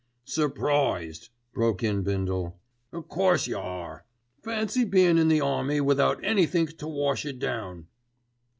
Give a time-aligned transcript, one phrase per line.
[0.25, 2.57] "Surprised," broke in Bindle.
[2.91, 4.03] "O' course you are.
[4.43, 7.85] Fancy bein' in the army without anythink to wash it down.